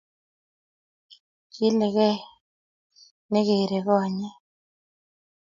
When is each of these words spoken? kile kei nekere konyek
kile 1.53 1.87
kei 1.95 2.17
nekere 3.31 3.79
konyek 3.85 4.35